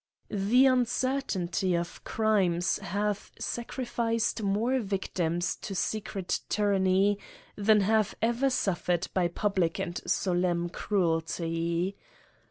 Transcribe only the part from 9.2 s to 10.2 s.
public and